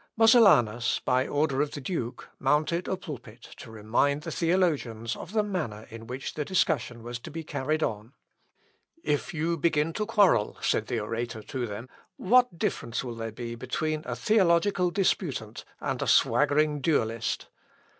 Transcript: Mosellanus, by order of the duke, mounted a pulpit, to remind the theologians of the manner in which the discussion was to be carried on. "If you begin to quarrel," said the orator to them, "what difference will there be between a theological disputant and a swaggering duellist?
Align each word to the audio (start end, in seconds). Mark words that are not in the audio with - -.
Mosellanus, 0.17 0.99
by 1.05 1.27
order 1.27 1.61
of 1.61 1.73
the 1.73 1.79
duke, 1.79 2.27
mounted 2.39 2.87
a 2.87 2.97
pulpit, 2.97 3.43
to 3.57 3.69
remind 3.69 4.23
the 4.23 4.31
theologians 4.31 5.15
of 5.15 5.31
the 5.31 5.43
manner 5.43 5.85
in 5.91 6.07
which 6.07 6.33
the 6.33 6.43
discussion 6.43 7.03
was 7.03 7.19
to 7.19 7.29
be 7.29 7.43
carried 7.43 7.83
on. 7.83 8.13
"If 9.03 9.31
you 9.31 9.57
begin 9.57 9.93
to 9.93 10.07
quarrel," 10.07 10.57
said 10.59 10.87
the 10.87 10.99
orator 10.99 11.43
to 11.43 11.67
them, 11.67 11.87
"what 12.17 12.57
difference 12.57 13.03
will 13.03 13.13
there 13.13 13.31
be 13.31 13.53
between 13.53 14.01
a 14.07 14.15
theological 14.15 14.89
disputant 14.89 15.65
and 15.79 16.01
a 16.01 16.07
swaggering 16.07 16.81
duellist? 16.81 17.49